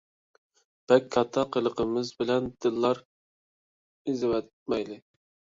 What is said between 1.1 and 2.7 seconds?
كاتتا قىلقىلىمىز بىلەن